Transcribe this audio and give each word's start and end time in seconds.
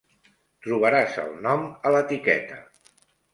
Trobaràs 0.67 1.17
el 1.25 1.29
nom 1.49 1.67
a 1.89 1.93
l'etiqueta. 1.97 2.59